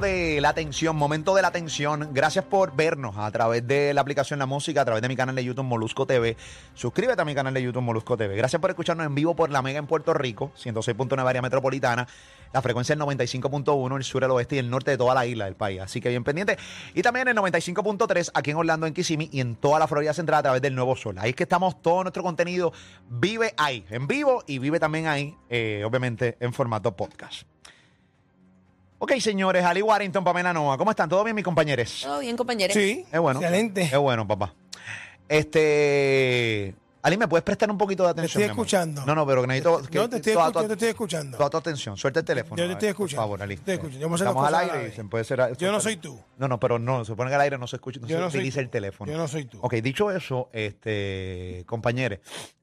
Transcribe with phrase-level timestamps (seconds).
[0.00, 2.10] de la atención, momento de la atención.
[2.12, 5.34] Gracias por vernos a través de la aplicación La Música, a través de mi canal
[5.34, 6.36] de YouTube Molusco TV.
[6.74, 8.36] Suscríbete a mi canal de YouTube Molusco TV.
[8.36, 12.06] Gracias por escucharnos en vivo por la Mega en Puerto Rico, 106.9 área metropolitana.
[12.52, 15.46] La frecuencia es 95.1, el sur, el oeste y el norte de toda la isla
[15.46, 15.80] del país.
[15.80, 16.56] Así que bien pendiente.
[16.94, 20.38] Y también el 95.3 aquí en Orlando, en Kissimmee y en toda la Florida Central
[20.38, 21.16] a través del Nuevo Sol.
[21.18, 22.72] Ahí es que estamos, todo nuestro contenido
[23.08, 27.48] vive ahí, en vivo y vive también ahí, eh, obviamente, en formato podcast.
[29.00, 31.08] Ok, señores, Ali Warrington, Pamela Noa, ¿cómo están?
[31.08, 32.00] ¿Todo bien, mis compañeros?
[32.02, 32.74] Todo bien, compañeros.
[32.74, 33.04] Sí.
[33.12, 33.40] Es bueno.
[33.40, 33.82] Excelente.
[33.82, 34.54] Es bueno, papá.
[35.28, 36.74] Este.
[37.00, 38.42] Ali, ¿me puedes prestar un poquito de Te atención?
[38.42, 38.66] estoy mi amor?
[38.66, 39.06] escuchando.
[39.06, 39.82] No, no, pero que necesito.
[39.88, 41.36] que- No, te estoy, toda escuchando, tu- te estoy escuchando.
[41.38, 41.96] Toda tu atención.
[41.96, 42.60] Suelta el teléfono.
[42.60, 43.22] Yo te estoy escuchando.
[43.22, 43.56] Por favor, Ali.
[43.56, 43.98] Te escucho.
[43.98, 45.56] Yo Estamos al aire se puede ser.
[45.56, 46.20] Yo no soy tú.
[46.36, 47.04] No, no, pero no.
[47.04, 48.00] Se supone que al aire no se escucha.
[48.00, 48.60] No Yo se no soy utiliza tú.
[48.62, 49.12] el teléfono.
[49.12, 49.58] Yo no soy tú.
[49.62, 52.18] Ok, dicho eso, este, compañeros,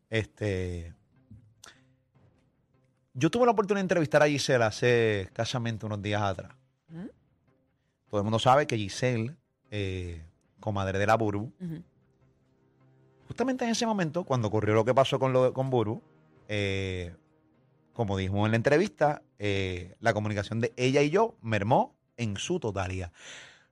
[0.10, 0.94] este,
[3.16, 6.52] yo tuve la oportunidad de entrevistar a Giselle hace escasamente unos días atrás.
[6.94, 7.10] Ujú.
[8.10, 9.36] Todo el mundo sabe que Giselle,
[9.72, 10.24] eh,
[10.60, 11.52] comadre de la Burbu,
[13.28, 16.02] justamente en ese momento, cuando ocurrió lo que pasó con, lo, con Burbu,
[16.48, 17.16] eh,
[17.94, 22.60] como dijimos en la entrevista, eh, la comunicación de ella y yo mermó en su
[22.60, 23.12] totalidad.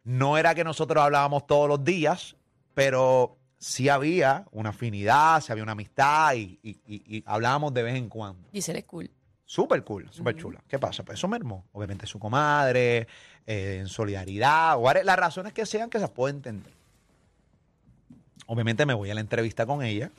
[0.03, 2.35] No era que nosotros hablábamos todos los días,
[2.73, 7.83] pero sí había una afinidad, sí había una amistad y, y- y- y hablábamos de
[7.83, 8.49] vez en cuando.
[8.51, 9.09] Giselle es cool.
[9.53, 10.63] Súper cool, súper chula.
[10.67, 11.03] ¿Qué pasa?
[11.03, 11.63] Pues eso mermó.
[11.73, 13.07] Obviamente su comadre,
[13.45, 16.73] eh, en solidaridad, las razones que sean que se puede entender.
[18.47, 20.09] Obviamente me voy a la entrevista con ella.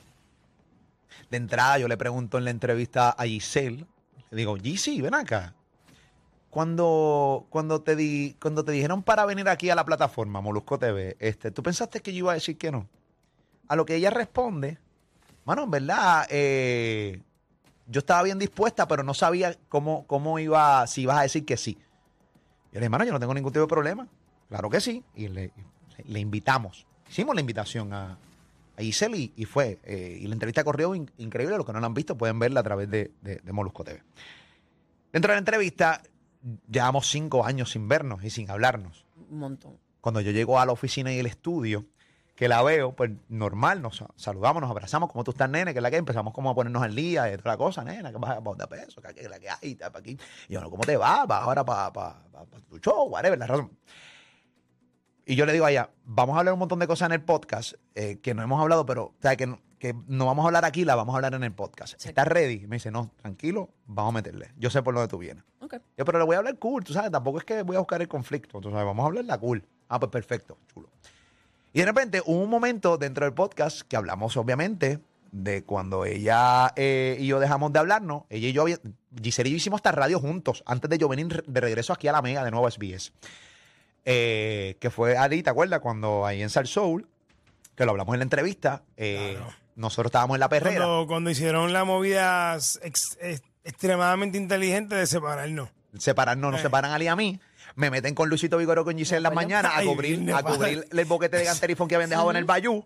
[1.29, 3.85] De entrada yo le pregunto en la entrevista a Giselle,
[4.29, 5.53] le digo, Gisi, ven acá.
[6.49, 11.17] Cuando, cuando, te di, cuando te dijeron para venir aquí a la plataforma Molusco TV,
[11.19, 12.87] este, ¿tú pensaste que yo iba a decir que no?
[13.67, 14.77] A lo que ella responde,
[15.43, 17.21] mano, en verdad, eh,
[17.87, 21.57] yo estaba bien dispuesta, pero no sabía cómo, cómo iba, si ibas a decir que
[21.57, 21.73] sí.
[21.75, 21.79] Yo
[22.73, 24.07] le dije, hermano, yo no tengo ningún tipo de problema.
[24.49, 25.03] Claro que sí.
[25.15, 25.51] Y le,
[26.05, 26.85] le invitamos.
[27.09, 28.17] Hicimos la invitación a,
[28.77, 29.79] a Giselle y, y fue.
[29.83, 31.55] eh, y la entrevista corrió in- increíble.
[31.57, 34.01] Los que no la han visto pueden verla a través de, de, de Molusco TV.
[35.13, 36.01] Dentro de la entrevista,
[36.69, 39.77] llevamos cinco años sin vernos y sin hablarnos Un montón.
[40.01, 41.85] cuando yo llego a la oficina y el estudio,
[42.35, 45.83] que la veo, pues normal, nos saludamos, nos abrazamos, como tú estás, nene, que es
[45.83, 48.37] la que empezamos como a ponernos al día y toda la cosa, nena, que vas
[48.37, 50.17] a de peso, que que la que hay, tal, pa' aquí.
[50.49, 51.25] Y yo, ¿cómo te va?
[51.25, 52.13] ¿Vas ahora para
[52.69, 53.07] tu show?
[53.07, 53.71] Whatever, la razón.
[55.25, 57.23] Y yo le digo a ella, vamos a hablar un montón de cosas en el
[57.23, 60.47] podcast eh, que no hemos hablado, pero, o sea, que no, que no vamos a
[60.49, 61.95] hablar aquí, la vamos a hablar en el podcast.
[61.97, 62.09] Sí.
[62.09, 62.67] ¿Estás ready?
[62.67, 64.51] Me dice, no, tranquilo, vamos a meterle.
[64.57, 65.43] Yo sé por dónde tú vienes.
[65.61, 65.75] Ok.
[65.97, 68.01] Yo, pero le voy a hablar cool, tú sabes, tampoco es que voy a buscar
[68.01, 69.65] el conflicto, tú sabes, vamos a hablar la cool.
[69.87, 70.89] Ah, pues perfecto, chulo.
[71.75, 74.99] Y de repente hubo un momento dentro del podcast que hablamos, obviamente,
[75.33, 78.23] de cuando ella eh, y yo dejamos de hablarnos.
[78.29, 78.79] Ella y yo, había-
[79.21, 82.13] Giselle y yo hicimos hasta radio juntos antes de yo venir de regreso aquí a
[82.13, 83.11] la Mega de nuevo a SBS.
[84.05, 85.79] Eh, que fue Ali, ¿te acuerdas?
[85.81, 87.07] Cuando ahí en Sal Soul,
[87.75, 89.53] que lo hablamos en la entrevista, eh, Claro.
[89.75, 90.77] nosotros estábamos en la perrera.
[90.85, 92.79] Cuando, cuando hicieron la movida ex-
[93.21, 95.69] ex- extremadamente inteligente de separarnos.
[95.97, 97.39] separan, no nos separan a Ali y a mí.
[97.75, 99.47] Me meten con Luisito Vigoro con Giselle en las Vaya.
[99.47, 102.85] mañanas a cubrir, a cubrir el boquete de Ganterifón que habían dejado en el Bayou.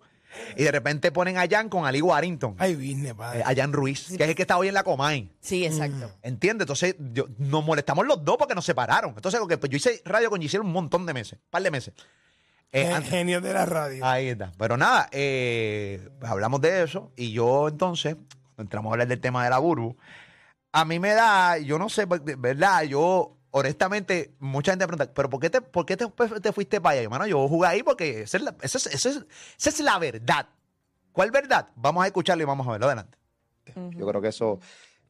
[0.56, 3.40] Y de repente ponen a Jan con Ali Warrington, Ay, business, padre.
[3.40, 5.28] eh, a Jan Ruiz, que es el que está hoy en la Comay.
[5.40, 6.08] Sí, exacto.
[6.22, 6.66] ¿Entiendes?
[6.66, 9.12] Entonces yo- nos molestamos los dos porque nos separaron.
[9.16, 11.70] Entonces, porque, pues, yo hice radio con Giselle un montón de meses, un par de
[11.72, 11.94] meses.
[12.70, 14.06] Eh, Gen- antes- Genio de la radio.
[14.06, 14.52] Ahí está.
[14.56, 18.14] Pero nada, eh, pues hablamos de eso y yo entonces,
[18.54, 19.96] cuando entramos a hablar del tema de la burbu,
[20.70, 22.84] a mí me da, yo no sé, pues, ¿verdad?
[22.84, 26.06] Yo, honestamente, mucha gente me pregunta, ¿pero por qué te, por qué te,
[26.40, 27.02] te fuiste para allá?
[27.02, 29.24] Yo, mano, yo jugué ahí porque esa es, la, esa es- esa es-
[29.58, 30.46] esa es la verdad.
[31.12, 31.68] ¿Cuál verdad?
[31.76, 32.86] Vamos a escucharlo y vamos a verlo.
[32.86, 33.18] Adelante.
[33.96, 34.58] Yo creo que eso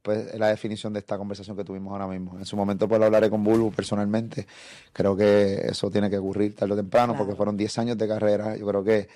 [0.03, 2.39] pues, es la definición de esta conversación que tuvimos ahora mismo.
[2.39, 4.47] En su momento pues lo hablaré con Bulbu personalmente.
[4.93, 8.56] Creo que eso tiene que ocurrir tarde o temprano porque fueron 10 años de carrera.
[8.56, 9.09] Yo creo que...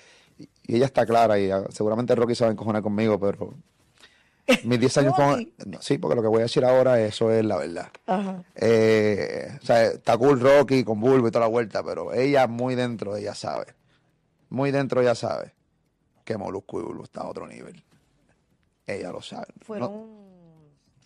[0.67, 3.53] Y ella está clara y ah, seguramente Rocky se va a encojonar conmigo, pero...
[4.63, 5.51] Mis 10 años con...
[5.65, 7.89] no, sí, porque lo que voy a decir ahora, eso es la verdad.
[8.55, 12.75] Eh, o sea, está cool Rocky con Bulbo y toda la vuelta, pero ella muy
[12.75, 13.67] dentro, ella sabe.
[14.49, 15.53] Muy dentro ella sabe
[16.23, 17.83] que Molusco y Bulbo están a otro nivel.
[18.87, 19.47] Ella lo sabe.
[19.57, 20.07] No- fueron,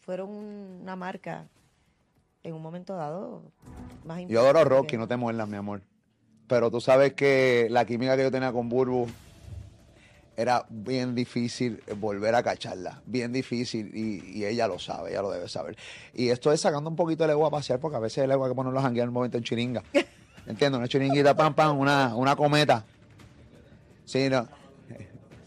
[0.02, 1.48] fueron una marca
[2.44, 3.42] en un momento dado
[4.06, 5.81] más yo adoro Rocky, que- no te muerdas, mi amor.
[6.48, 9.08] Pero tú sabes que la química que yo tenía con Bulbo
[10.40, 13.02] era bien difícil volver a cacharla.
[13.06, 15.76] Bien difícil y, y ella lo sabe, ella lo debe saber.
[16.14, 18.46] Y esto es sacando un poquito el ego a pasear porque a veces el ego
[18.46, 19.84] hay que ponerlo a janguear en un momento en chiringa.
[20.48, 20.80] ¿Entiendes?
[20.80, 22.86] Una chiringuita, pam, pam, una, una cometa.
[24.06, 24.48] Sí, no.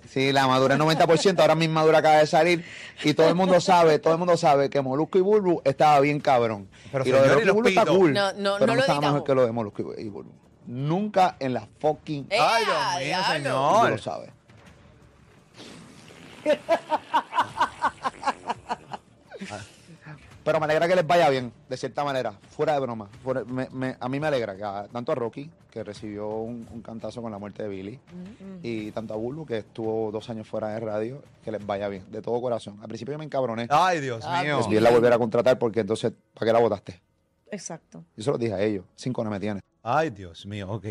[0.09, 2.63] Sí, la madura es 90%, ahora mi madura acaba de salir
[3.03, 6.21] y todo el mundo sabe, todo el mundo sabe que Molusco y Bulbu estaba bien
[6.21, 6.69] cabrón.
[6.93, 8.67] Pero y lo de señor, Rocky y y los Bulbu está cool, No, no, pero
[8.67, 10.33] no lo estaba mejor que lo de Molusco y Bulbu.
[10.67, 12.27] Nunca en la fucking...
[12.29, 12.65] ¡Eh, Ay,
[13.07, 14.01] Dios mío, y tú lo señor.
[14.01, 14.31] sabes.
[20.45, 23.09] Pero me alegra que les vaya bien, de cierta manera, fuera de broma.
[23.23, 26.67] Fuera- me- me- a mí me alegra que a- tanto a Rocky, que recibió un,
[26.73, 28.01] un cantazo con la muerte de Billy,
[28.61, 32.05] y tanto a Bulbo, que estuvo dos años fuera de radio, que les vaya bien,
[32.11, 32.77] de todo corazón.
[32.83, 33.69] Al principio yo me encabroné.
[33.71, 34.57] Ay, Dios Ah, mío.
[34.59, 37.01] Decidí la volver a contratar porque entonces, ¿para qué la votaste?
[37.53, 38.85] Exacto, Yo se lo dije a ellos.
[38.97, 39.63] Cinco no me tienes.
[39.85, 40.87] Ay, Dios mío, ok.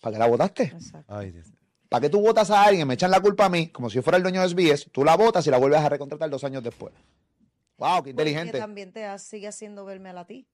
[0.00, 0.62] ¿Para qué la votaste?
[0.64, 1.14] exacto.
[1.14, 1.46] Ay, Dios.
[1.88, 2.86] ¿Para qué tú votas a alguien?
[2.88, 4.90] Me echan la culpa a mí, como si yo fuera el dueño de SBS.
[4.90, 6.92] Tú la votas y la vuelves a recontratar dos años después.
[7.78, 7.88] ¡Wow!
[7.88, 8.58] ¡Qué Porque inteligente!
[8.58, 10.46] también te ha- sigue haciendo verme a la ti.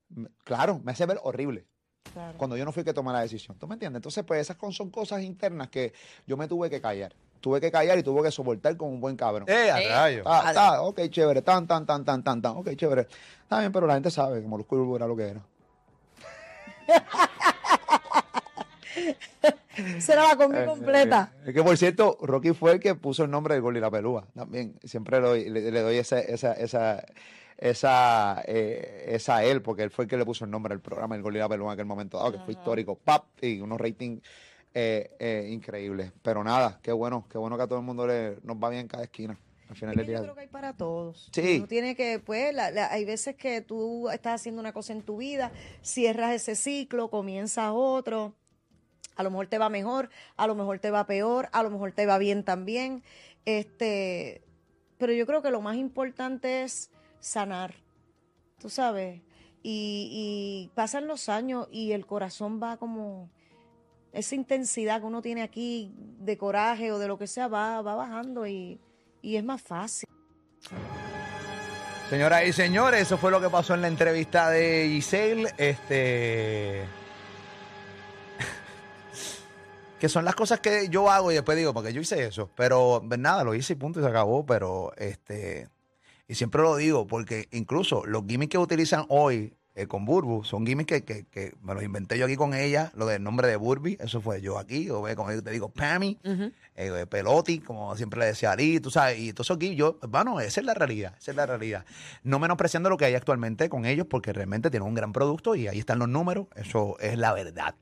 [0.45, 1.67] Claro, me hace ver horrible.
[2.13, 2.37] Claro.
[2.37, 3.57] Cuando yo no fui el que tomar la decisión.
[3.59, 3.99] ¿Tú me entiendes?
[4.01, 5.93] Entonces, pues esas con- son cosas internas que
[6.27, 7.15] yo me tuve que callar.
[7.41, 9.49] Tuve que callar y tuve que soportar como un buen cabrón.
[9.49, 9.89] Eh, a Eh.
[9.89, 10.23] rayo.
[10.27, 13.07] Ah, ah, ok, chévere, tan, tan, tan, tan, tan, tan, ok, chévere.
[13.43, 15.41] Está bien, pero la gente sabe que Molusco era lo que era.
[20.03, 21.33] Será la combi Eh, completa.
[21.39, 23.81] eh, Es que por cierto, Rocky fue el que puso el nombre de Gol y
[23.81, 24.27] la Pelúa.
[24.35, 24.79] También.
[24.85, 27.05] Siempre le doy, le, le doy esa, esa, esa,
[27.59, 30.81] esa, eh, esa a él, porque él fue el que le puso el nombre al
[30.81, 32.97] programa, el Gol y la Pelúa en aquel momento dado, que fue histórico.
[32.97, 33.25] ¡Pap!
[33.43, 34.23] Y unos ratings
[34.75, 36.13] eh, eh, increíbles.
[36.23, 38.83] Pero nada, qué bueno, qué bueno que a todo el mundo le, nos va bien
[38.83, 39.39] en cada esquina.
[39.69, 40.23] Al final del que yo día.
[40.25, 41.31] creo que hay para todos.
[41.33, 41.57] Sí.
[41.59, 45.01] Uno tiene que, pues, la- la- hay veces que tú estás haciendo una cosa en
[45.01, 45.51] tu vida,
[45.83, 48.35] cierras ese ciclo, comienzas otro.
[49.17, 51.93] A lo mejor te va mejor, a lo mejor te va peor, a lo mejor
[51.93, 53.03] te va bien también.
[53.45, 54.43] Este,
[54.99, 57.75] pero yo creo que lo más importante es sanar,
[58.59, 59.21] tú sabes.
[59.65, 63.31] Y, pasan los años y el corazón va como
[64.13, 67.95] esa intensidad que uno tiene aquí de coraje o de lo que sea va, va
[67.95, 68.81] bajando y,
[69.23, 70.09] y es más fácil.
[72.11, 75.49] Señoras y señores, eso fue lo que pasó en la entrevista de Giselle.
[75.57, 77.02] Este.
[80.03, 82.51] Que son las cosas que yo hago y después digo, porque yo hice eso.
[82.57, 84.45] Pero pues, nada, lo hice y punto y se acabó.
[84.45, 85.69] Pero este.
[86.27, 90.67] Y siempre lo digo, porque incluso los gimmicks que utilizan hoy eh, con Burbu son
[90.67, 92.91] gimmicks que, que- que me los inventé yo aquí con ella.
[92.97, 94.91] Lo del nombre de Burby, eso fue yo aquí.
[94.91, 96.19] O ve, como yo te digo, Pammy,
[96.75, 99.21] eh, Peloti, como siempre le decía a Ali, tú sabes.
[99.21, 101.85] Y todos esos gimmicks, yo, bueno, esa es la realidad, esa es la realidad.
[102.25, 105.69] No menospreciando lo que hay actualmente con ellos, porque realmente tienen un gran producto y
[105.69, 106.49] ahí están los números.
[106.57, 107.77] Eso es la verdad.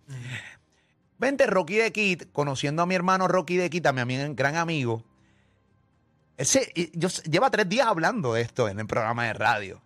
[1.20, 4.56] Vente, Rocky de Kid, conociendo a mi hermano Rocky de Kid, a mi ami- gran
[4.56, 5.04] amigo.
[6.94, 9.82] Yo, lleva tres días hablando de esto en el programa de radio.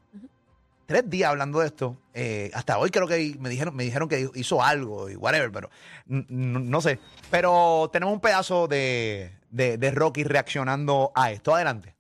[0.87, 1.97] Tres días hablando de esto.
[2.13, 5.71] Eh, hasta hoy creo que me dijeron, me dijeron que hizo algo y whatever, pero
[6.07, 7.01] no sé.
[7.31, 11.53] Pero tenemos un pedazo de, de, de Rocky reaccionando a esto.
[11.55, 11.95] Adelante.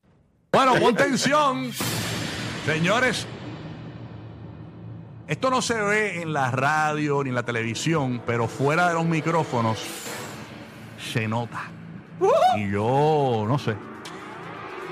[0.52, 1.72] Bueno, pon tensión.
[2.66, 3.26] Señores,
[5.28, 9.04] esto no se ve en la radio ni en la televisión, pero fuera de los
[9.06, 9.78] micrófonos
[11.12, 11.62] se nota.
[12.56, 13.74] Y yo no sé.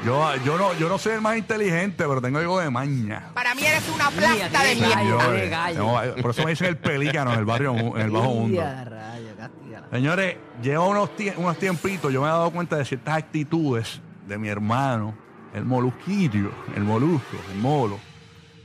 [0.05, 3.31] Yo, yo, no, yo no soy el más inteligente, pero tengo algo de maña.
[3.34, 4.99] Para mí eres una plasta de mierda.
[4.99, 8.56] Señores, tengo- por eso me dicen el pelícano en el barrio, en el bajo mundo.
[8.56, 9.87] Ya, rayo, castígala.
[9.93, 14.38] Señores, lleva unos, tie- unos tiempitos, yo me he dado cuenta de ciertas actitudes de
[14.38, 15.14] mi hermano,
[15.55, 18.00] el molusquillo, el molusco, el molo.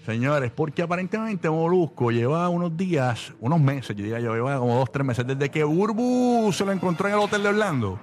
[0.07, 4.89] Señores, porque aparentemente Molusco lleva unos días, unos meses, yo diría yo, lleva como dos,
[4.89, 7.99] tres meses, desde que Burbu se lo encontró en el hotel de Orlando.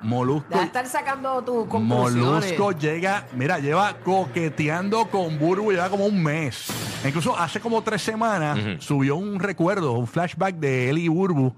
[0.00, 2.16] Molusco, de estar sacando tus conclusiones.
[2.24, 6.68] Molusco llega, mira, lleva coqueteando con Burbu, lleva como un mes.
[7.06, 11.54] Incluso hace como tres semanas subió un recuerdo, un flashback de él y Burbu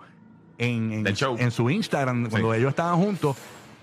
[0.59, 1.37] en, en, Del show.
[1.39, 3.37] en su Instagram cuando ellos estaban juntos.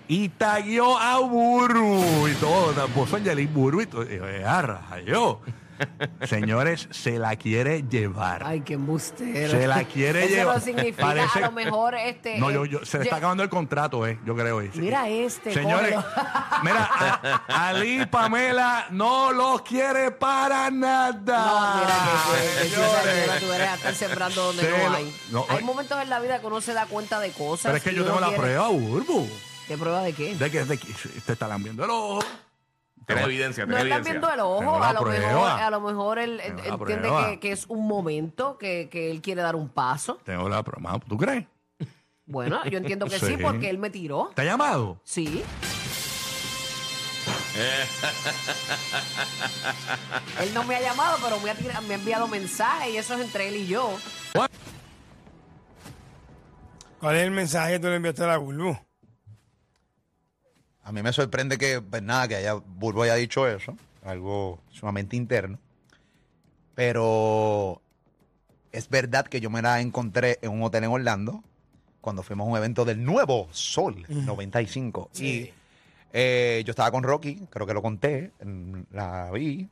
[0.06, 2.86] Y tagueó a Burbu y todo.
[2.88, 4.02] Puso Angelis Burbu y todo.
[4.02, 4.44] Y yo, "Eh,
[5.06, 5.40] yo.
[6.26, 8.42] Señores, se la quiere llevar.
[8.44, 9.50] Ay, qué embustero.
[9.50, 10.56] Se la quiere Eso llevar.
[10.58, 12.38] no significa Parece- a lo mejor este.
[12.38, 14.60] No, eh, yo, yo- se le está acabando el contrato, eh, yo creo.
[14.60, 14.70] eh.
[14.74, 15.94] Mira este, Señores,
[16.62, 16.88] mira,
[17.48, 21.12] a- Ali Pamela no los quiere para nada.
[21.12, 23.24] No, mira que, que, que Señores.
[23.28, 25.16] esa tú eres a estar sembrando donde no lo- hay.
[25.30, 25.64] no, hay oye.
[25.64, 27.64] momentos en la vida que uno se da cuenta de cosas.
[27.64, 29.28] Pero es que y yo uno tengo la quiere- prueba, Burbu.
[29.68, 30.34] ¿Qué prueba de qué?
[30.34, 30.88] De que, de que
[31.26, 32.20] te está lambiendo el ojo.
[33.08, 34.12] Evidencia, No están evidencia.
[34.12, 35.26] viendo el Tengo ojo, la a lo, prueba.
[35.28, 37.30] mejor, a lo mejor él Tengo la entiende prueba.
[37.30, 40.18] que, que es un momento, que, que él quiere dar un paso.
[40.24, 40.98] Tengo la prueba.
[41.08, 41.46] ¿Tú crees?
[42.26, 43.36] Bueno, yo entiendo que sí, Sí.
[43.42, 44.30] porque él me tiró.
[44.34, 45.00] ¿Te ha llamado?
[45.04, 45.42] Sí.
[50.40, 53.14] él no me ha llamado, pero me ha, tira- me ha enviado mensajes y eso
[53.14, 53.94] es entre él y yo.
[57.00, 58.74] ¿Cuál es el mensaje que tú le enviaste a la Bulbu?
[60.84, 65.16] A mí me sorprende que, pues nada, que haya, Burbo haya dicho eso, algo sumamente
[65.16, 65.58] interno.
[66.74, 67.80] Pero
[68.72, 71.42] es verdad que yo me la encontré en un hotel en Orlando
[72.00, 75.10] cuando fuimos a un evento del nuevo Sol 95.
[75.14, 75.50] Y
[76.12, 78.32] eh, yo estaba con Rocky, creo que lo conté,
[78.90, 79.68] la vi.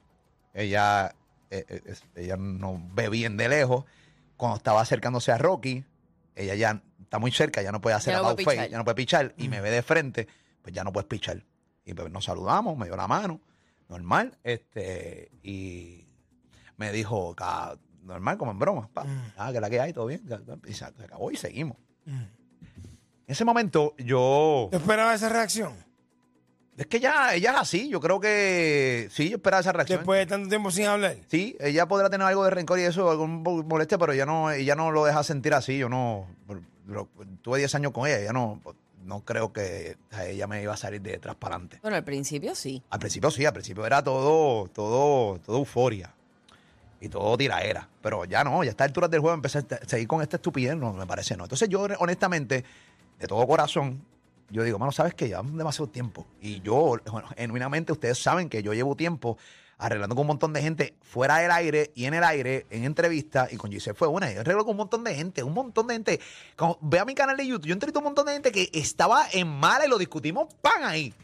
[0.55, 1.15] Ella,
[1.51, 3.85] eh, eh, ella no ve bien de lejos.
[4.37, 5.85] Cuando estaba acercándose a Rocky,
[6.37, 8.71] ella ya está muy cerca, ya no puede hacer Ya no puede face, pichar.
[8.71, 10.29] ya no puede pichar y me ve de frente,
[10.71, 11.43] pues ya no puedes pichar.
[11.85, 13.41] Y pues nos saludamos, me dio la mano,
[13.89, 16.05] normal, este, y
[16.77, 19.05] me dijo, "Ca- normal, como en broma, pa,
[19.37, 20.23] ah, que la que hay, todo bien,
[20.67, 21.77] y se acabó y seguimos.
[22.07, 22.29] En
[23.27, 24.69] ese momento yo...
[24.71, 25.73] ¿Tú esperabas esa reacción?
[26.77, 27.89] Es que ya, ella es así.
[27.91, 29.99] Yo creo que sí, yo esperaba esa reacción.
[29.99, 31.17] Después de tanto tiempo sin hablar.
[31.29, 34.75] Sí, ella podrá tener algo de rencor y eso, algún molestia, pero ella no, ella
[34.77, 35.77] no lo deja sentir así.
[35.79, 36.27] Yo no.
[36.87, 37.09] lo-
[37.43, 38.61] tuve 10 años con ella, ella no,
[39.05, 41.79] no creo que o sea, ella me iba a salir de detrás para adelante.
[41.83, 42.83] Bueno, al principio sí.
[42.91, 46.15] Al principio sí, al principio era todo, todo, todo euforia.
[47.03, 47.89] Y todo tiraera.
[48.03, 50.37] Pero ya no, ya a estas alturas del juego empecé a te- seguir con esta
[50.37, 51.45] estupidez, no me parece, no.
[51.45, 52.63] Entonces yo, honestamente,
[53.19, 54.05] de todo corazón,
[54.51, 56.27] yo digo, mano, sabes que llevamos demasiado tiempo.
[56.43, 59.39] Y yo, bueno, genuinamente, ustedes saben que yo llevo tiempo
[59.81, 63.53] arreglando con un montón de gente fuera del aire y en el aire, en entrevistas,
[63.53, 64.31] y con Giselle fue una.
[64.33, 66.21] Yo arreglo con un montón de gente, un montón de gente.
[66.55, 68.71] Como, ve a mi canal de YouTube, yo entrevisto a un montón de gente que
[68.73, 71.15] estaba en mala y lo discutimos, pan ahí.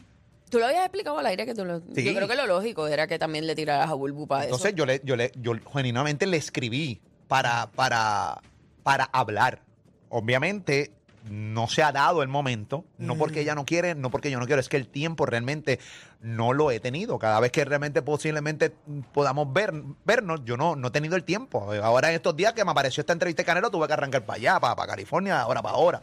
[0.49, 1.79] Tú lo habías explicado al aire que tú lo...
[1.93, 2.03] Sí.
[2.03, 4.75] Yo creo que lo lógico era que también le tiraras a Bulbu para Entonces eso.
[4.77, 8.41] yo le, yo le, yo genuinamente le escribí para, para,
[8.83, 9.61] para hablar.
[10.09, 10.96] Obviamente
[11.29, 14.45] no se ha dado el momento, no porque ella no quiere, no porque yo no
[14.45, 15.79] quiero, es que el tiempo realmente
[16.21, 17.19] no lo he tenido.
[17.19, 18.73] Cada vez que realmente posiblemente
[19.13, 19.73] podamos ver,
[20.05, 21.71] vernos, yo no, no he tenido el tiempo.
[21.83, 24.37] Ahora en estos días que me apareció esta entrevista de Canelo, tuve que arrancar para
[24.37, 26.01] allá, para, para California, ahora para ahora.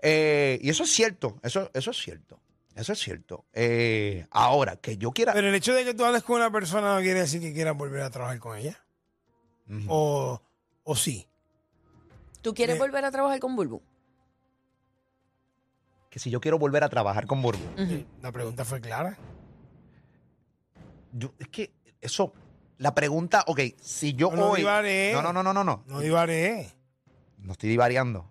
[0.00, 2.38] Eh, y eso es cierto, eso, eso es cierto.
[2.74, 3.44] Eso es cierto.
[3.52, 5.34] Eh, ahora, que yo quiera...
[5.34, 7.76] Pero el hecho de que tú hables con una persona no quiere decir que quieras
[7.76, 8.82] volver a trabajar con ella.
[9.88, 10.40] O,
[10.84, 11.26] o sí.
[12.40, 13.82] ¿Tú quieres Eh, volver a trabajar con Bulbu?
[16.12, 17.64] Que si yo quiero volver a trabajar con Burbu.
[17.82, 18.04] Ujú.
[18.20, 19.16] La pregunta fue clara.
[21.10, 22.34] Yo, es que eso,
[22.76, 24.62] la pregunta, ok, si yo No, no hoy.
[24.62, 25.84] No, no, no, no, no, no.
[25.86, 26.70] No divaré.
[27.38, 28.30] No estoy divariando.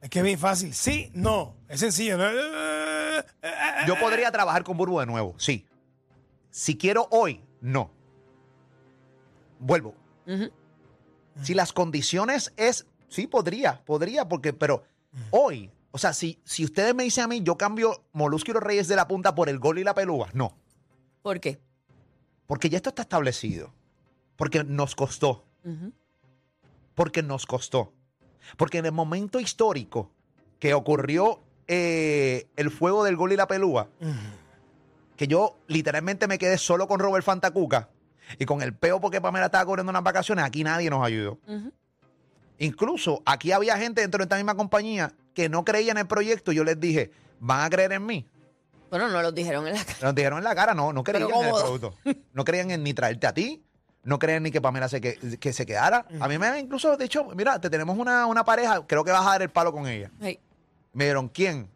[0.00, 0.72] Es que es bien fácil.
[0.72, 1.56] Sí, no.
[1.68, 2.16] Es sencillo.
[2.16, 2.30] ¿no?
[3.88, 5.66] Yo podría trabajar con Burbu de nuevo, sí.
[6.50, 7.90] Si quiero hoy, no.
[9.58, 9.96] Vuelvo.
[10.28, 10.48] Ujú.
[11.42, 14.84] Si las condiciones es, sí, podría, podría, porque, pero
[15.32, 18.62] hoy, o sea, si, si ustedes me dicen a mí, yo cambio Molusco y los
[18.62, 20.54] Reyes de la Punta por el gol y la pelúa, no.
[21.22, 21.58] ¿Por qué?
[22.46, 23.72] Porque ya esto está establecido.
[24.36, 25.46] Porque nos costó.
[26.94, 27.94] Porque nos costó.
[28.58, 30.12] Porque en el momento histórico
[30.58, 33.88] que ocurrió eh, el fuego del gol y la pelúa,
[35.16, 37.88] que yo literalmente me quedé solo con Robert Fantacuca
[38.38, 41.38] y con el peo porque Pamela estaba corriendo unas vacaciones, aquí nadie nos ayudó.
[42.58, 46.50] Incluso aquí había gente dentro de esta misma compañía que no creía en el proyecto.
[46.50, 48.26] Yo les dije, ¿van a creer en mí?
[48.88, 49.98] Bueno, no lo dijeron en la cara.
[50.00, 51.94] Nos dijeron en la cara, no, no creían en el producto.
[52.32, 53.62] No creían en ni traerte a ti,
[54.02, 56.06] no creían ni que Pamela se, que, que se quedara.
[56.20, 59.26] A mí me incluso, de hecho, mira, te tenemos una, una pareja, creo que vas
[59.26, 60.10] a dar el palo con ella.
[60.18, 61.68] Me dijeron, ¿quién?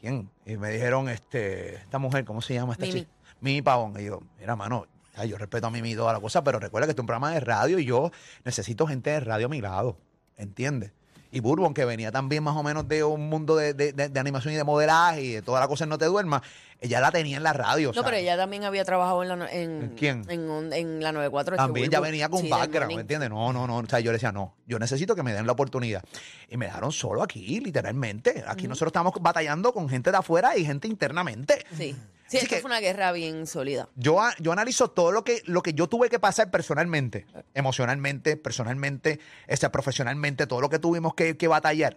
[0.00, 0.30] ¿Quién?
[0.46, 3.00] Y me dijeron, este, esta mujer, ¿cómo se llama esta Mimi.
[3.00, 3.12] chica?
[3.40, 4.00] Mimi Pavón.
[4.00, 4.86] Y yo, mira, mano,
[5.26, 7.32] yo respeto a Mimi y toda la cosa, pero recuerda que este es un programa
[7.32, 8.10] de radio y yo
[8.44, 9.98] necesito gente de radio a mi lado,
[10.36, 10.92] ¿entiendes?
[11.30, 14.20] Y Bourbon, que venía también más o menos de un mundo de, de- de- de
[14.20, 16.40] animación y de modelaje y de toda la cosa en No Te Duermas,
[16.80, 17.92] ella la tenía en la radio.
[17.94, 20.24] No, pero ella también había trabajado en la, en, ¿En quién?
[20.30, 21.52] En, en la 94.
[21.52, 22.06] de También ya Chihuahua.
[22.08, 22.94] venía con Sí, background.
[22.94, 23.28] ¿me entiendes?
[23.30, 23.76] No, no, no.
[23.78, 26.02] O sea, yo le decía, no, yo necesito que me den la oportunidad.
[26.48, 28.44] Y me dejaron solo aquí, literalmente.
[28.46, 31.64] Aquí nosotros estamos batallando con gente de afuera y gente internamente.
[31.76, 31.94] Sí.
[32.28, 33.88] Sí, Así esto que- fue una guerra bien sólida.
[33.96, 39.18] Yo, yo analizo todo lo que, lo que yo tuve que pasar personalmente, emocionalmente, personalmente,
[39.46, 41.96] este, profesionalmente, todo lo que tuvimos que, que batallar.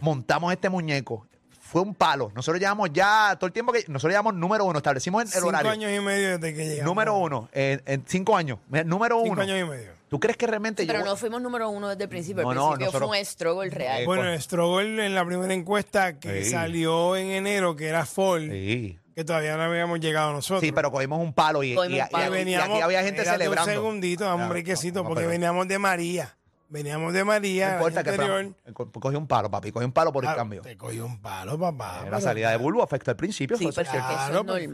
[0.00, 1.26] Montamos este muñeco.
[1.60, 2.32] Fue un palo.
[2.34, 3.84] Nosotros llevamos ya, todo el tiempo que.
[3.86, 5.70] Nosotros llevamos número uno, establecimos el, el Cinco horario.
[5.70, 6.84] años y medio desde que llegamos.
[6.84, 8.58] Número uno, en, en cinco años.
[8.86, 9.42] Número Cinco uno.
[9.42, 9.92] años y medio.
[10.08, 12.42] ¿Tú crees que realmente Pero yo- no fuimos número uno desde el principio.
[12.42, 14.04] No, el no, principio nosotros- fue un struggle real.
[14.04, 16.50] Bueno, el Struggle en la primera encuesta que Sí.
[16.50, 18.98] salió en enero, que era Fall, Sí.
[19.20, 20.60] Que todavía no habíamos llegado nosotros.
[20.60, 22.24] Sí, pero cogimos un palo y, Cogimos y- un y- palo.
[22.24, 23.70] y- Que y veníamos, aquí había gente espérate celebrando.
[23.70, 26.36] Un segundito, dame un Ya, brequecito, no, no, porque pero- veníamos de María.
[26.72, 27.66] Veníamos de María.
[27.66, 28.82] No el importa año que anterior.
[29.00, 30.62] cogí un palo, papi, cogí un palo por el Ah, cambio.
[30.62, 31.98] Te cogió un palo, papá.
[32.00, 33.56] Pero- La salida de Bulbo afectó al principio.
[33.56, 33.68] Sí.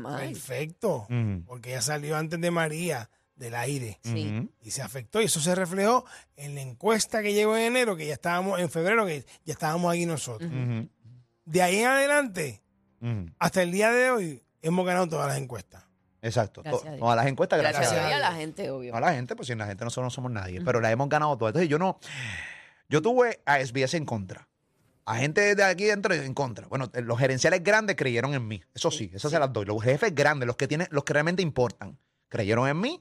[0.02, 1.06] Perfecto.
[1.08, 1.42] Ujú.
[1.46, 3.98] Porque ella salió antes de María del aire.
[4.02, 4.32] Sí.
[4.38, 4.50] Ujú.
[4.62, 5.20] Y se afectó.
[5.20, 6.04] Y eso se reflejó
[6.36, 9.92] en la encuesta que llegó en enero, que ya estábamos, en febrero, que ya estábamos
[9.92, 10.50] aquí nosotros.
[10.50, 10.88] Ujú.
[11.44, 12.62] De ahí en adelante,
[13.38, 15.84] Hasta el día de hoy hemos ganado todas las encuestas.
[16.22, 16.62] Exacto.
[16.62, 17.00] Gracias To- a Dios.
[17.00, 18.18] Todas las encuestas, gracias, Gracias a a Dios.
[18.26, 18.90] A la gente, obvio.
[18.92, 21.08] No a la gente, pues sin la gente nosotros no somos nadie, pero la hemos
[21.08, 21.50] ganado todas.
[21.50, 21.98] Entonces yo no,
[22.88, 24.48] yo tuve a SBS en contra,
[25.04, 26.66] a gente de aquí dentro en contra.
[26.68, 29.66] Bueno, eh, los gerenciales grandes creyeron en mí, eso sí, eso se las doy.
[29.66, 31.96] Los jefes grandes, los que tienen, los que realmente importan,
[32.28, 33.00] creyeron en mí,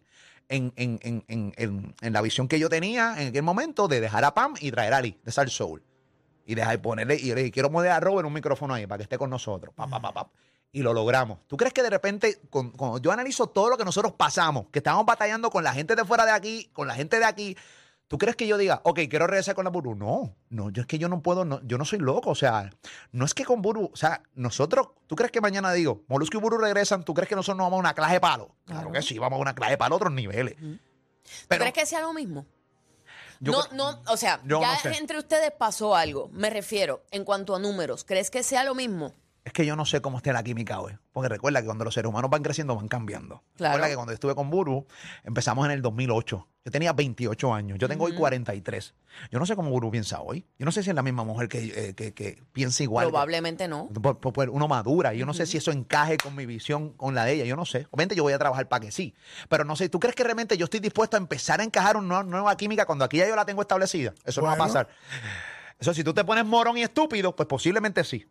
[0.50, 4.02] en, en, en, en, en- en la visión que yo tenía en aquel momento de
[4.02, 5.82] dejar a Pam y traer a Ali, de Sal Soul.
[6.46, 8.98] Y dejar ponerle, y yo le dije, quiero poner a Robert un micrófono ahí para
[9.00, 9.74] que esté con nosotros.
[9.76, 10.30] Pa, pa, pa, pa.
[10.72, 11.40] Y lo logramos.
[11.48, 14.80] ¿Tú crees que de repente, con- cuando yo analizo todo lo que nosotros pasamos, que
[14.80, 17.58] estábamos batallando con la gente de fuera de aquí, con la gente de aquí,
[18.08, 19.96] ¿tú crees que yo diga, ok, quiero regresar con la Buru?
[19.96, 22.70] No, no, yo es que yo no puedo, no, yo no soy loco, o sea,
[23.12, 26.42] no es que con Buru, o sea, nosotros, ¿tú crees que mañana digo, Molusco y
[26.42, 28.56] Buru regresan, ¿tú crees que nosotros nos vamos a una clase de palo?
[28.66, 28.92] Claro, Claro.
[28.92, 30.56] que sí, vamos a una clase de palo a otros niveles.
[30.58, 30.78] ¿Tú
[31.48, 32.46] Pero crees que sea lo mismo?
[33.40, 34.98] Yo no, creo- no, o sea, yo ya no sé.
[34.98, 36.30] entre ustedes pasó algo.
[36.32, 39.14] Me refiero, en cuanto a números, ¿crees que sea lo mismo?
[39.44, 40.98] Es que yo no sé cómo esté la química hoy.
[41.12, 43.44] Porque recuerda que cuando los seres humanos van creciendo, van cambiando.
[43.56, 43.74] Claro.
[43.76, 44.88] Recuerda que cuando estuve con Buru,
[45.24, 46.48] empezamos en el 2008.
[46.66, 47.78] Yo tenía 28 años.
[47.78, 48.96] Yo tengo hoy 43.
[49.32, 50.48] Yo no sé cómo Buru piensa hoy.
[50.58, 53.06] Yo no sé si es la misma mujer que, eh, que, que piensa igual.
[53.06, 53.88] Probablemente no.
[54.02, 55.14] Por- por- por- uno madura.
[55.14, 57.46] Yo no sé si eso encaje con mi visión, con la de ella.
[57.46, 57.86] Yo no sé.
[57.92, 59.14] Obviamente yo voy a trabajar para que sí.
[59.48, 59.90] Pero no sé.
[59.90, 63.06] ¿Tú crees que realmente yo estoy dispuesto a empezar a encajar una nueva química cuando
[63.06, 64.16] aquí ya yo la tengo establecida?
[64.26, 64.88] Eso no va a pasar.
[65.78, 68.26] Eso si tú te pones morón y estúpido, pues posiblemente sí.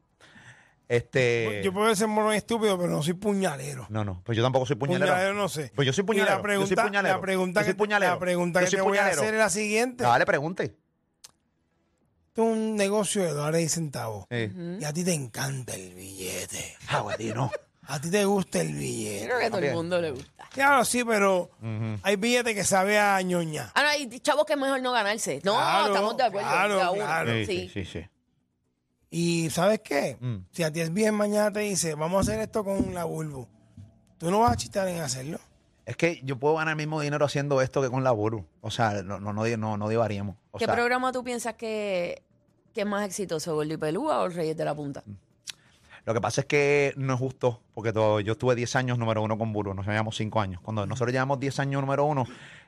[0.88, 1.62] Este.
[1.64, 3.86] Yo puedo ser mono estúpido, pero no soy puñalero.
[3.88, 5.12] No, no, pues yo tampoco soy puñalero.
[5.12, 5.72] Puñalero no sé.
[5.74, 6.36] Pues yo soy Y puñalero.
[6.36, 7.14] la pregunta, yo soy puñalero.
[7.14, 8.12] La pregunta, Yo soy que, puñalero.
[8.12, 10.04] la pregunta Yo que soy te voy a hacer es la siguiente.
[10.04, 10.74] Dale, pregunte.
[12.36, 14.26] Es un negocio de dólares y centavos.
[14.30, 14.50] Sí.
[14.80, 16.76] Y a ti te encanta el billete.
[16.88, 17.50] Ah, güey, no.
[17.86, 19.26] A ti te gusta el billete.
[19.26, 20.48] Creo que a todo el mundo le gusta.
[20.50, 21.50] Claro, sí, pero
[22.02, 23.70] hay billetes que sabe a ñoña.
[23.74, 25.40] Ah, no, hay chavos que es mejor no ganarse.
[25.44, 26.48] No, Claro, estamos de acuerdo.
[26.48, 27.32] claro, de a claro.
[27.46, 27.70] Sí.
[27.72, 28.04] sí, sí.
[29.16, 30.16] Y ¿sabes qué?
[30.18, 30.38] Mm.
[30.50, 33.46] Si a ti es bien mañana te dice, vamos a hacer esto con la Bulbo,
[34.18, 35.38] tú no vas a chistar en hacerlo.
[35.86, 38.44] Es que yo puedo ganar el mismo dinero haciendo esto que con la Buru.
[38.60, 39.86] O sea, no, no, no, no, no.
[40.50, 42.24] O ¿Qué sea, programa tú piensas que,
[42.72, 45.04] que es más exitoso, Gordo y Pelúa o el Reyes de la Punta?
[46.06, 49.22] Lo que pasa es que no es justo, porque todo- yo estuve 10 años número
[49.22, 50.60] uno con Buru, nos llevamos 5 años.
[50.60, 52.26] Cuando nosotros llevamos 10 años número uno,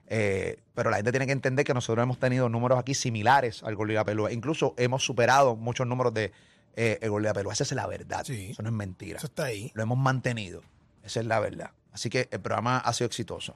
[0.09, 3.75] eh, pero la gente tiene que entender que nosotros hemos tenido números aquí similares al
[3.77, 4.33] Gol de la Pelúa.
[4.33, 6.33] Incluso hemos superado muchos números de
[6.77, 7.53] eh, el Gol de la Pelúa.
[7.53, 8.23] Esa es la verdad.
[8.25, 8.49] Sí.
[8.53, 9.19] Eso no es mentira.
[9.19, 9.71] Eso está ahí.
[9.75, 10.63] Lo hemos mantenido.
[11.05, 11.71] Esa es la verdad.
[11.93, 13.55] Así que el programa ha sido exitoso.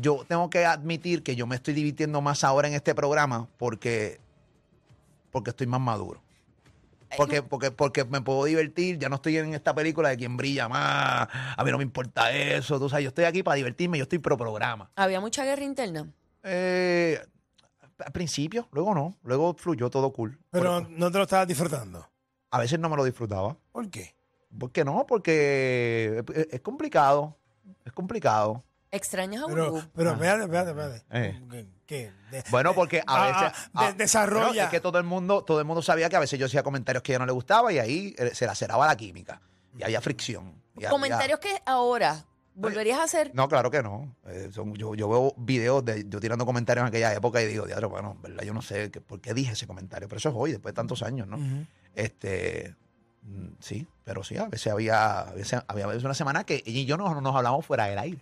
[0.00, 4.20] Yo tengo que admitir que yo me estoy divirtiendo más ahora en este programa porque,
[5.32, 6.20] porque estoy más maduro.
[7.16, 10.68] Porque, porque, porque me puedo divertir, ya no estoy en esta película de quien brilla
[10.68, 14.02] más, a mí no me importa eso, tú sabes, yo estoy aquí para divertirme, yo
[14.04, 14.90] estoy pro programa.
[14.96, 16.06] ¿Había mucha guerra interna?
[16.42, 17.20] Eh,
[17.98, 20.38] al principio, luego no, luego fluyó todo cool.
[20.50, 22.08] Pero Por- no te lo estabas disfrutando.
[22.52, 23.56] a veces no me lo disfrutaba.
[23.72, 24.14] ¿Por qué?
[24.58, 25.06] ¿Por qué no?
[25.06, 27.36] Porque es- es complicado,
[27.84, 28.64] es complicado.
[28.92, 29.88] ¿Extrañas a Pero, Burbu?
[29.94, 31.04] pero espérate, espérate, espérate.
[31.10, 31.66] Eh.
[31.86, 32.12] ¿Qué?
[32.30, 34.64] De- Bueno, porque a Ah, veces ah, de- ah, desarrolla.
[34.64, 37.02] es que todo el mundo, todo el mundo sabía que a veces yo hacía comentarios
[37.02, 39.40] que a ella no le gustaba y ahí eh, se laceraba la química
[39.78, 40.54] y había fricción.
[40.74, 42.24] y había- Comentarios que ahora
[42.54, 43.30] volverías a hacer.
[43.34, 44.16] No, claro que no.
[44.26, 47.66] Eh, son- yo, yo veo videos de yo tirando comentarios en aquella época y digo,
[47.66, 50.34] diablo, bueno, verdad, yo no sé que- por qué dije ese comentario, pero eso es
[50.36, 51.36] hoy, después de tantos años, ¿no?
[51.36, 51.66] Ujú.
[51.94, 52.74] Este,
[53.22, 56.80] mm, sí, pero sí, a veces había, a veces, había veces una semana que ella
[56.80, 58.20] y yo no nos hablábamos fuera del aire.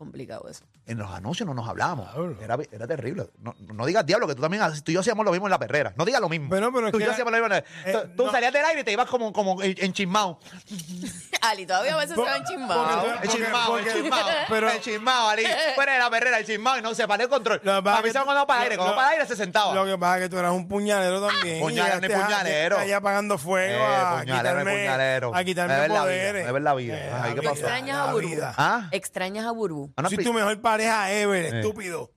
[0.00, 0.64] Complicado eso.
[0.90, 2.08] En los anuncios no nos hablábamos.
[2.42, 3.28] Era, era terrible.
[3.38, 5.50] No, no digas diablo, que tú también, haces- tú y yo hacíamos lo mismo en
[5.52, 5.92] la perrera.
[5.96, 6.48] No digas lo mismo.
[6.50, 8.32] Pero es tú y yo hacíamos lo mismo en la- eh, tú, no.
[8.32, 10.40] salías del aire y te ibas como, como enchismado.
[11.42, 13.04] Ali, todavía a veces se van Porque- chismados.
[13.04, 14.28] porque- El chismado, el porque- chismado.
[14.48, 15.44] pero- el chismado, Ali.
[15.74, 17.60] Fuera de la perrera, el chismado y no se para el control.
[17.66, 18.76] A mí se cuando para el aire.
[18.76, 19.74] Cuando para el aire se sentaba.
[19.74, 21.60] Lo que pasa es que tú eras un puñalero también.
[21.60, 22.78] Puñalero, a- puñalero.
[22.78, 25.34] Allá apagando fuego Eh, a puñalero, puñalero.
[25.34, 26.46] a quitarme Es ver la vida, poderes.
[26.46, 26.96] es ver la vida.
[26.96, 28.36] Eh, ¿y qué la vida, Extrañas a Burbu.
[28.56, 28.88] ¿Ah?
[28.90, 29.92] Extrañas a Burbu.
[29.96, 32.10] No, pri- tu mejor pareja ever, estúpido.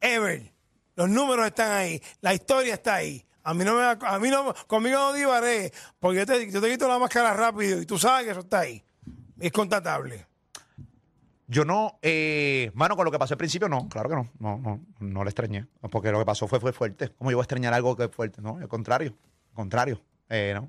[0.00, 0.52] Ever.
[0.94, 2.00] Los números están ahí.
[2.20, 3.24] La historia está ahí.
[3.42, 6.60] A mí no me va- a mí no, conmigo no divaré, porque yo te, yo
[6.60, 8.82] te quito la máscara rápido y tú sabes que eso está ahí.
[9.38, 10.26] Es contatable.
[11.48, 14.58] Yo no, eh, mano, con lo que pasó al principio, no, claro que no, no,
[14.58, 17.10] no, no le extrañé, porque lo que pasó fue, fue fuerte.
[17.16, 18.42] ¿Cómo yo voy a extrañar algo que es fuerte?
[18.42, 19.14] No, al contrario,
[19.50, 20.68] al contrario, eh, no.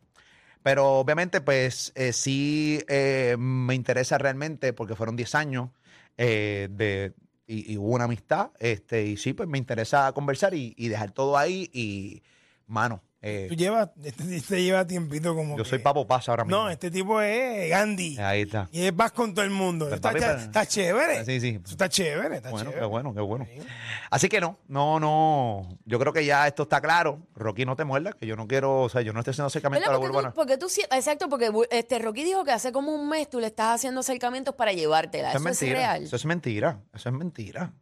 [0.62, 5.70] Pero obviamente, pues eh, sí eh, me interesa realmente, porque fueron 10 años
[6.18, 7.14] eh, de,
[7.48, 11.38] y, hubo una amistad, este, y sí, pues me interesa conversar y, y dejar todo
[11.38, 12.22] ahí y,
[12.68, 16.44] mano, Eh, Tú llevas, este, este lleva tiempito como yo que- soy Papo Paz ahora
[16.44, 16.56] mismo.
[16.66, 18.16] No, este tipo es Gandhi.
[18.20, 18.70] Ahí está.
[18.72, 19.86] Y es vas con todo el mundo.
[19.86, 21.26] Pero, está, papi, está- chévere.
[21.26, 21.60] Sí, sí.
[21.68, 22.80] Está chévere, está Bueno, chévere.
[22.82, 23.48] qué bueno, qué bueno.
[24.12, 25.68] Así que no, no, no.
[25.86, 27.20] Yo creo que ya esto está claro.
[27.36, 29.90] Rocky, no te muerdas, que yo no quiero, o sea, yo no estoy haciendo acercamiento
[29.90, 30.34] a la tú, urbana.
[30.34, 33.48] porque tú sí- exacto, porque este Rocky dijo que hace como un mes tú le
[33.48, 35.30] estás haciendo acercamientos para llevártela.
[35.32, 35.80] Eso Eso, es es mentira.
[35.80, 36.04] real.
[36.04, 36.80] Eso es mentira.
[36.94, 37.74] Eso es mentira.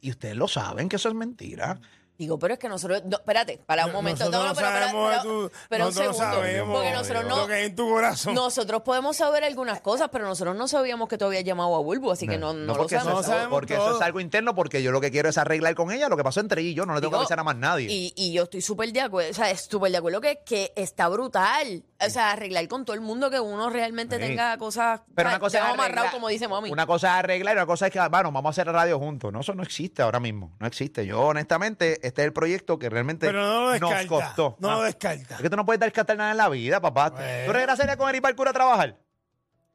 [0.00, 1.78] Y ustedes lo saben que eso es mentira.
[2.16, 3.02] Digo, pero es que nosotros.
[3.06, 4.24] no, espérate, para un momento.
[4.30, 6.18] Nosotros No, no, pero, sabemos de pero- tu- pero un segundo.
[6.18, 7.36] sabemos porque nosotros no.
[7.38, 8.34] lo que hay en tu corazón.
[8.34, 12.12] Nosotros podemos saber algunas cosas, pero nosotros no sabíamos que tú habías llamado a Bulbo,
[12.12, 13.14] así que no, no, lo porque, sabemos.
[13.14, 15.74] No es, sabemos porque eso es algo interno, porque yo lo que quiero es arreglar
[15.74, 16.86] con ella lo que pasó entre ella y yo.
[16.86, 17.88] No le tengo Digo, que avisar a más nadie.
[17.90, 21.08] Y, y yo estoy súper de acuerdo, o sea, súper de acuerdo que, que está
[21.08, 21.82] brutal.
[22.06, 24.22] O sea, arreglar con todo el mundo que uno realmente Sí.
[24.22, 25.00] tenga cosas.
[25.14, 26.70] Pero una cosa es amarrado, como dice mami.
[26.70, 29.32] Una cosa es arreglar y una cosa es que, bueno, vamos a hacer radio juntos.
[29.32, 30.52] No, eso no existe ahora mismo.
[30.60, 31.06] No existe.
[31.06, 34.56] Yo, honestamente, este es el proyecto que realmente Pero no lo nos costó.
[34.60, 34.76] No Ah.
[34.76, 35.36] lo descarta.
[35.36, 37.10] Es que tú no puedes descartar nada en la vida, papá.
[37.10, 37.46] Bueno.
[37.46, 38.98] ¿Tú regresarías con Eric Parkour a trabajar?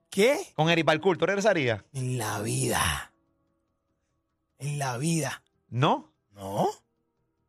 [0.10, 0.39] ¿Qué?
[0.56, 1.84] Con Eric Parkour, ¿tú regresarías?
[1.94, 3.12] En la vida.
[4.58, 5.44] En la vida.
[5.70, 6.12] ¿No?
[6.34, 6.68] ¿No?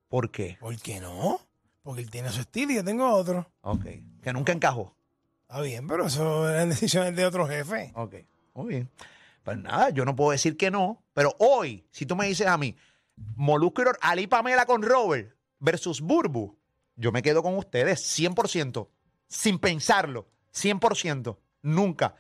[0.09, 0.57] ¿Por qué?
[0.61, 1.41] ¿Por qué no?
[1.83, 3.51] Porque él tiene su estilo y yo tengo otro.
[3.63, 3.85] Ok.
[4.23, 4.95] Que nunca encajó.
[5.43, 7.91] Está bien, pero eso eran decisiones de otro jefe.
[7.95, 8.17] Ok.
[8.55, 8.91] Muy bien.
[9.43, 12.59] Pues nada, yo no puedo decir que no, pero hoy, si tú me dices a
[12.59, 12.77] mí,
[13.37, 16.59] Molusco Ali Pamela con Robert versus Burbu,
[16.97, 18.89] yo me quedo con ustedes 100%,
[19.29, 22.17] sin pensarlo, 100%, nunca.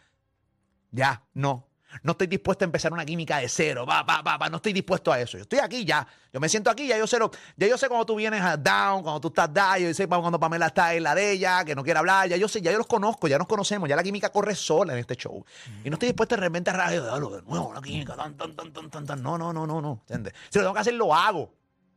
[0.91, 1.70] Ya, no.
[2.03, 4.73] No estoy dispuesto a empezar una química de cero, va, va, va, va, no estoy
[4.73, 5.37] dispuesto a eso.
[5.37, 6.07] Yo estoy aquí ya.
[6.33, 7.19] Yo me siento aquí, ya yo sé
[7.57, 10.39] ya yo sé cuando tú vienes a down, cuando tú estás down, yo sé cuando
[10.39, 12.79] Pamela está en la de ella, que no quiere hablar, ya yo sé, ya yo
[12.79, 15.45] los conozco, ya nos conocemos, ya la química corre sola en este show.
[15.85, 18.55] Y no estoy dispuesto de repente a radio, "Diablo, de nuevo la química, tan, tan,
[18.55, 19.23] tan, tan, tan, tan.
[19.23, 20.03] No, no, no, no, no.
[20.03, 20.35] ¿Entiendes?
[20.51, 21.53] Si lo tengo que hacer, lo hago.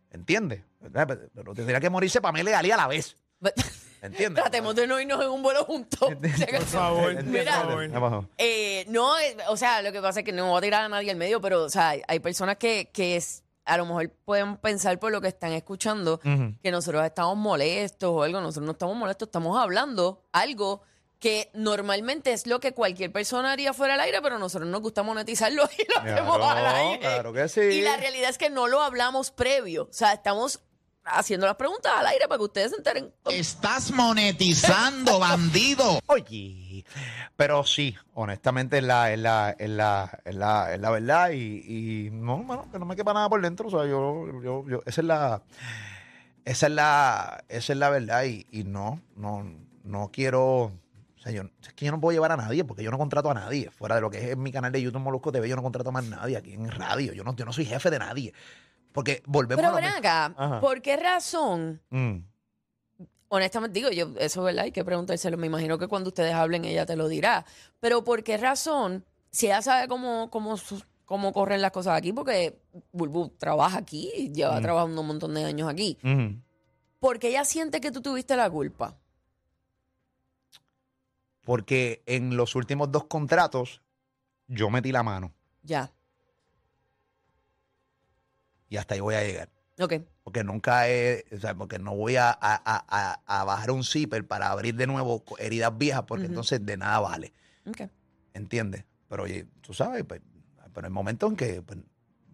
[0.10, 0.64] ¿Entiendes?
[0.92, 3.16] Pero tendría que morirse Pamela y Ali a la vez.
[4.04, 4.44] ¿Entiendes?
[4.44, 6.00] Tratemos de no irnos en un vuelo juntos.
[6.52, 8.26] Por favor, por Mira, favor.
[8.38, 10.90] Eh, no, eh, o sea, lo que pasa es que no voy a tirar a
[10.90, 14.58] nadie al medio, pero, o sea, hay, personas que, que es- a lo mejor pueden
[14.58, 16.54] pensar por lo que están escuchando Ujú.
[16.62, 18.42] que nosotros estamos molestos o algo.
[18.42, 20.82] Nosotros no estamos molestos, estamos hablando algo
[21.20, 25.04] que normalmente es lo que cualquier persona haría fuera del aire, pero nosotros nos gusta
[25.04, 27.00] monetizarlo y lo hacemos Claro, al aire.
[27.00, 27.62] claro que sí.
[27.62, 29.84] Y la realidad es que no lo hablamos previo.
[29.84, 30.60] O sea, estamos
[31.06, 33.14] haciendo las preguntas al aire para que ustedes se enteren.
[33.26, 36.00] Estás monetizando, bandido.
[36.08, 36.86] Oye,
[37.36, 42.08] pero sí, honestamente es la, es la, es la, es la, es la verdad y,
[42.08, 43.68] y no, mano, que no me quepa nada por dentro.
[43.68, 45.42] O sea, yo, yo, yo, esa es la,
[46.46, 49.46] esa es la, esa es la verdad y, y no, no,
[49.84, 50.72] no quiero, o
[51.22, 53.34] sea, yo, es que yo no puedo llevar a nadie porque yo no contrato a
[53.34, 53.70] nadie.
[53.72, 55.90] Fuera de lo que es en mi canal de YouTube Molusco TV, yo no contrato
[55.90, 57.14] a más nadie aquí en radio.
[57.14, 58.34] Yo no, yo no soy jefe de nadie.
[58.94, 60.00] Porque volvemos Pero a lo ven mismo.
[60.00, 60.62] acá, Ajá.
[60.62, 61.82] ¿por qué razón?
[61.90, 62.18] Mm.
[63.30, 65.38] Honestamente digo, yo, eso es verdad, hay que preguntárselo.
[65.38, 67.46] Me imagino que cuando ustedes hablen ella te lo dirá.
[67.80, 69.04] Pero ¿por qué razón?
[69.32, 70.56] Si ella sabe cómo, cómo,
[71.06, 72.60] cómo corren las cosas aquí, porque
[72.92, 74.62] Bulbu trabaja aquí, lleva Mm.
[74.62, 75.98] trabajando un montón de años aquí.
[76.04, 76.40] Ujú.
[77.00, 78.96] ¿Por qué ella siente que tú tuviste la culpa?
[81.44, 83.82] Porque en los últimos dos contratos
[84.48, 85.92] yo metí la mano Ya.
[88.74, 89.50] Y hasta ahí voy a llegar.
[89.80, 89.94] Ok.
[90.24, 93.84] Porque nunca he, o sea, porque no voy a, a- a- a- a bajar un
[93.84, 96.32] zipper para abrir de nuevo co- heridas viejas, porque Ujú.
[96.32, 97.34] entonces de nada vale.
[97.68, 97.82] Ok.
[98.34, 98.86] ¿Entiendes?
[99.10, 100.22] Pero oye, tú sabes, pues,
[100.74, 101.78] pero el momento en que pues,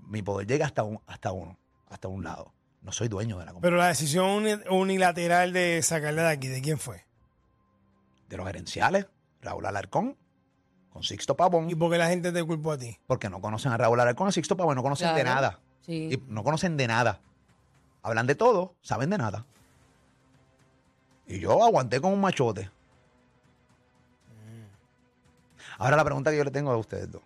[0.07, 2.53] mi poder llega hasta, un, hasta uno, hasta un lado.
[2.81, 3.69] No soy dueño de la compañía.
[3.69, 7.05] Pero la decisión uni- unilateral de sacarla de aquí, ¿de quién fue?
[8.29, 9.07] De los gerenciales,
[9.41, 10.15] Raúl Alarcón,
[10.89, 12.97] con Sixto Pavón, ¿Y por qué la gente te culpó a ti?
[13.07, 15.35] porque no conocen a Raúl Alarcón, a Sixto Pavón, no conocen de Claro.
[15.35, 15.59] nada.
[15.85, 16.09] Sí.
[16.13, 17.19] Y no conocen de nada.
[18.01, 19.45] Hablan de todo, saben de nada.
[21.27, 22.69] Y yo aguanté con un machote.
[25.77, 27.21] Ahora la pregunta que yo le tengo a ustedes dos.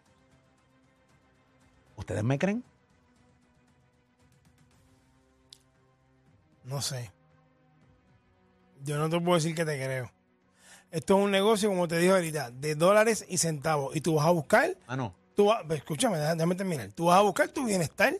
[1.95, 2.63] ¿Ustedes me creen?
[6.63, 7.11] No sé.
[8.83, 10.11] Yo no te puedo decir que te creo.
[10.91, 13.95] Esto es un negocio, como te dije ahorita, de dólares y centavos.
[13.95, 15.13] Y tú vas a buscar, Ah, no.
[15.35, 16.91] tú escúchame, déjame terminar.
[16.93, 18.13] Tú vas a buscar tu bienestar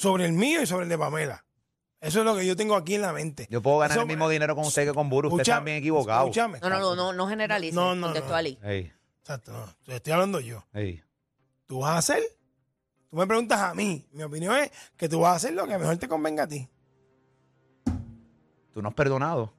[0.00, 1.44] sobre el mío y sobre el de Pamela.
[2.00, 3.46] Eso es lo que yo tengo aquí en la mente.
[3.50, 5.28] Yo puedo ganar Eso- el mismo dinero con usted que con Buru.
[5.28, 6.22] Usted está bien equivocado.
[6.24, 6.58] Escúchame.
[6.60, 7.74] No, no, no, no, no generalice.
[7.74, 8.36] No, no, contestó no.
[8.36, 8.58] Ali.
[8.62, 9.94] Ey, Exacto, no.
[9.94, 10.64] Estoy hablando yo.
[10.72, 11.02] ey.
[11.66, 12.22] Tú vas a hacer,
[13.10, 14.06] tú me preguntas a mí.
[14.12, 16.66] Mi opinión es que tú vas a hacer lo que mejor te convenga a ti.
[18.72, 19.52] Tú no has perdonado.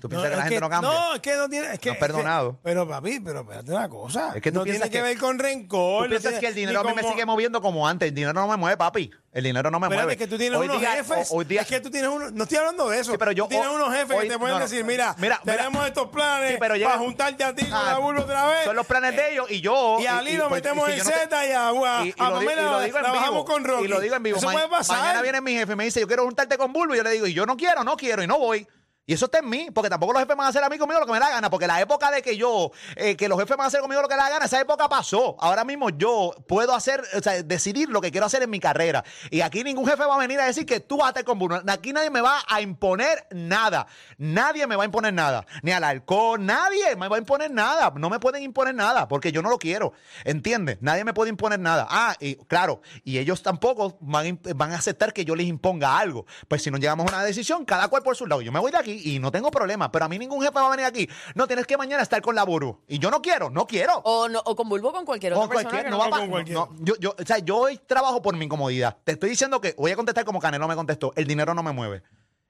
[0.00, 0.90] ¿Tú piensas que la gente no cambia?
[0.90, 1.72] No, es que no tiene.
[1.72, 2.58] Es que, No es perdonado.
[2.62, 4.32] pero papi, pero espérate una cosa.
[4.34, 5.98] Es que tú no tiene piensas que, que- ver con rencor.
[5.98, 8.08] Tú no piensas tiene- que el dinero a mí me como- sigue moviendo como antes.
[8.08, 9.10] El dinero no me mueve, papi.
[9.32, 10.12] El dinero no me Espérate, mueve.
[10.14, 11.28] es que tú tienes Hoy unos día- jefes.
[11.30, 12.32] hoy día- es que tú tienes unos.
[12.32, 13.12] No estoy hablando de eso.
[13.12, 14.64] Sí, pero yo- Tú tienes unos jefes hoy- que te pueden no, no.
[14.68, 15.56] decir: mira, Mira, mira.
[15.58, 18.46] tenemos estos planes Sí, pero llega- para juntarte a ti con Ah, la burla otra
[18.46, 18.64] vez.
[18.64, 19.98] Son los planes de ellos y yo.
[20.00, 21.68] Y a Ali lo pues, metemos y en si yo no te- Z y a,
[21.68, 23.44] a, y, y a lo, di- Pamela y lo digo en trabajamos vivo.
[23.44, 23.84] con Rocky.
[23.84, 24.38] Y lo digo en vivo.
[24.38, 24.98] Eso Ma- puede pasar.
[25.00, 26.94] Mañana viene mi jefe y me dice, yo quiero juntarte con Bulbo.
[26.94, 28.66] Y yo le digo, y yo no quiero, no quiero, y no voy.
[29.08, 31.00] Y eso está en mí, porque tampoco los jefes van a hacer a mí conmigo
[31.00, 33.56] lo que me da gana, porque la época de que yo, eh, que los jefes
[33.56, 35.34] van a hacer conmigo lo que les da gana, esa época pasó.
[35.40, 39.02] Ahora mismo yo puedo hacer, o sea, decidir lo que quiero hacer en mi carrera.
[39.30, 41.38] Y aquí ningún jefe va a venir a decir que tú vas a estar con
[41.38, 41.62] Bruno.
[41.68, 43.86] Aquí nadie me va a imponer nada.
[44.18, 45.46] Nadie me va a imponer nada.
[45.62, 47.90] Ni al alcohol, nadie me va a imponer nada.
[47.96, 49.94] No me pueden imponer nada, porque yo no lo quiero.
[50.24, 50.76] ¿Entiendes?
[50.82, 51.86] Nadie me puede imponer nada.
[51.88, 54.38] Ah, y claro, y ellos tampoco van
[54.70, 56.26] a aceptar que yo les imponga algo.
[56.46, 58.42] Pues si no llegamos a una decisión, cada cual por su lado.
[58.42, 59.90] Yo me voy de aquí y no tengo problema.
[59.90, 61.08] Pero a mí ningún jefe va a venir aquí.
[61.34, 62.80] No, tienes que mañana estar con la Buru.
[62.88, 63.98] Y yo no quiero, no quiero.
[64.04, 65.70] O, no, o con Bulbo con cualquier otra Con persona.
[65.70, 66.60] cualquier- que no no va con pa- cualquiera.
[66.60, 68.96] no, yo, yo, o sea, yo hoy trabajo por mi comodidad.
[69.04, 71.12] Te estoy diciendo que voy a contestar como Canelo me contestó.
[71.16, 72.02] El dinero no me mueve.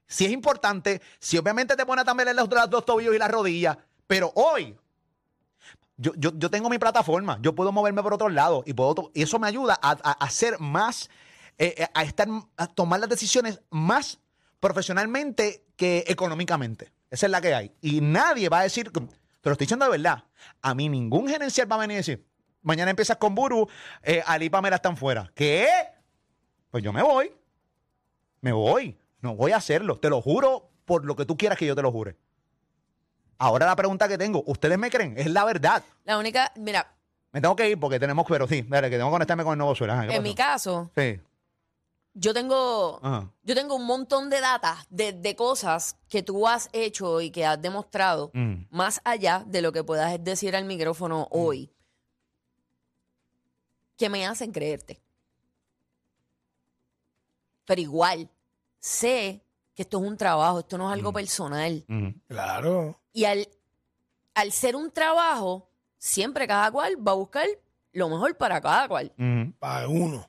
[0.07, 3.31] Si es importante, si obviamente te pone a también los, los dos tobillos y las
[3.31, 4.75] rodillas, pero hoy
[5.97, 9.23] yo, yo, yo tengo mi plataforma, yo puedo moverme por otro lado y, puedo, y
[9.23, 11.11] eso me ayuda a, a, a ser más,
[11.59, 14.19] eh, eh, a estar, a tomar las decisiones más
[14.61, 16.93] profesionalmente que económicamente.
[17.11, 17.73] Esa es la que hay.
[17.81, 20.25] Y nadie va a decir, te lo estoy diciendo de verdad,
[20.63, 22.27] a mí ningún gerencial va a venir y decir,
[22.63, 23.69] mañana empiezas con Buru,
[24.03, 25.31] eh, Ali Pamela están fuera.
[25.35, 25.69] ¿Qué?
[26.71, 27.33] Pues yo me voy.
[28.41, 28.99] Me voy.
[29.21, 29.99] No voy a hacerlo.
[29.99, 32.17] Te lo juro por lo que tú quieras que yo te lo jure.
[33.39, 35.15] Ahora la pregunta que tengo, ¿ustedes me creen?
[35.17, 35.83] Es la verdad.
[36.05, 36.95] La única, mira,
[37.31, 39.59] Me tengo que ir porque tenemos, pero sí, dale, que tengo que conectarme con el
[39.59, 39.93] nuevo suelo.
[39.93, 40.23] Ajá, ¿qué en pasó?
[40.23, 41.21] mi caso, Sí.
[42.21, 43.31] Yo tengo, Ajá.
[43.45, 47.47] yo tengo un montón de data de, de cosas que tú has hecho y que
[47.47, 48.65] has demostrado, Mm.
[48.71, 51.71] más allá de lo que puedas decir al micrófono hoy,
[53.97, 55.01] que me hacen creerte.
[57.65, 58.29] Pero igual,
[58.81, 61.85] sé que esto es un trabajo, esto no es algo personal.
[61.89, 62.15] Ujú.
[62.29, 63.01] Claro.
[63.13, 63.49] Y al,
[64.35, 67.47] al ser un trabajo, siempre cada cual va a buscar
[67.93, 69.13] lo mejor para cada cual.
[69.59, 70.29] Para uno.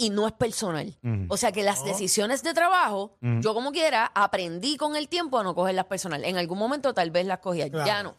[0.00, 0.96] Y no es personal.
[1.28, 5.42] O sea que las decisiones de trabajo, yo como quiera, aprendí con el tiempo a
[5.42, 6.24] no cogerlas personal.
[6.24, 7.84] En algún momento tal vez las cogía, Claro.
[7.86, 8.16] ya no.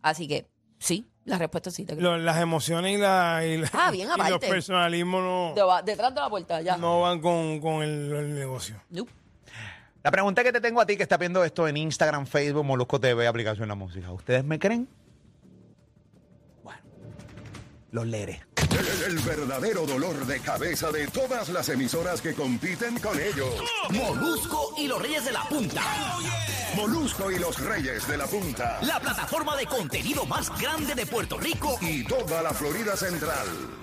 [0.00, 0.46] Así que
[0.78, 2.12] sí, la respuesta sí te creo.
[2.12, 6.14] Lo- las emociones y, la, y, la- Ah, bien y los personalismos no, Deba- detrás
[6.14, 6.76] de la puerta, ya.
[6.76, 8.80] no van con, con el, el negocio.
[8.90, 9.10] Nope.
[10.04, 13.00] La pregunta que te tengo a ti que está viendo esto en Instagram, Facebook, Molusco
[13.00, 14.10] TV, aplicación La Música.
[14.12, 14.88] ¿Ustedes me creen?
[16.62, 16.80] Bueno,
[17.90, 18.42] los leeré.
[18.72, 23.54] El, el verdadero dolor de cabeza de todas las emisoras que compiten con ellos.
[23.90, 25.82] Molusco y los Reyes de la Punta.
[26.74, 28.78] Molusco y los Reyes de la Punta.
[28.82, 33.46] La plataforma de contenido más grande de Puerto Rico Y toda la Florida Central.